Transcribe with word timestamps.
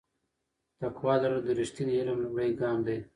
تقوا 0.79 1.13
لرل 1.21 1.41
د 1.45 1.49
رښتیني 1.59 1.93
علم 1.99 2.17
لومړی 2.23 2.51
ګام 2.61 2.77
دی. 2.87 2.97